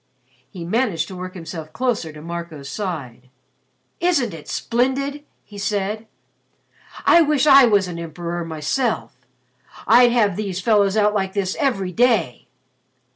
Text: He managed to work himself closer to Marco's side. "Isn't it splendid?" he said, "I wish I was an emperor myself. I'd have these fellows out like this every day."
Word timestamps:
He 0.49 0.65
managed 0.65 1.07
to 1.09 1.15
work 1.15 1.35
himself 1.35 1.71
closer 1.73 2.11
to 2.11 2.23
Marco's 2.23 2.69
side. 2.69 3.29
"Isn't 3.99 4.33
it 4.33 4.47
splendid?" 4.49 5.23
he 5.43 5.59
said, 5.59 6.07
"I 7.05 7.21
wish 7.21 7.45
I 7.45 7.65
was 7.65 7.87
an 7.87 7.99
emperor 7.99 8.43
myself. 8.43 9.15
I'd 9.85 10.11
have 10.11 10.37
these 10.37 10.59
fellows 10.59 10.97
out 10.97 11.13
like 11.13 11.33
this 11.33 11.55
every 11.59 11.91
day." 11.91 12.47